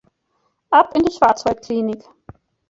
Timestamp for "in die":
0.95-1.11